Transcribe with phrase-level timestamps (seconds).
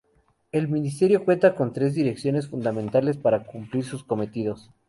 [0.51, 4.71] El Ministerio cuenta con tres Direcciones fundamentales para cumplir sus cometidos.